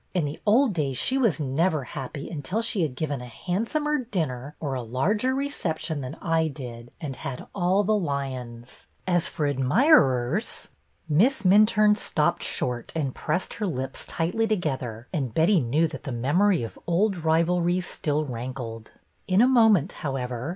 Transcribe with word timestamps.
In 0.15 0.25
the 0.25 0.41
old 0.47 0.73
days 0.73 0.97
she 0.97 1.19
was 1.19 1.39
never 1.39 1.83
happy 1.83 2.27
until 2.27 2.63
she 2.63 2.81
had 2.81 2.95
given 2.95 3.21
a 3.21 3.27
handsomer 3.27 3.99
dinner 3.99 4.55
or 4.59 4.73
a 4.73 4.81
larger 4.81 5.35
reception 5.35 6.01
than 6.01 6.15
I 6.15 6.47
did, 6.47 6.89
and 6.99 7.17
had 7.17 7.45
all 7.53 7.83
the 7.83 7.95
lions. 7.95 8.87
As 9.05 9.27
for 9.27 9.45
admirers 9.45 10.69
—"Miss 11.07 11.43
Minturne 11.43 11.95
stopped 11.95 12.41
short 12.41 12.91
and 12.95 13.13
pressed 13.13 13.53
her 13.53 13.67
lips 13.67 14.07
tightly 14.07 14.47
together, 14.47 15.07
and 15.13 15.35
Betty 15.35 15.59
knew 15.59 15.85
that 15.89 16.01
the 16.01 16.11
memory 16.11 16.63
of 16.63 16.79
old 16.87 17.17
rivalries 17.23 17.85
still 17.85 18.25
rankled. 18.25 18.93
In 19.27 19.39
a 19.39 19.47
mo 19.47 19.69
ment, 19.69 19.91
however. 19.91 20.49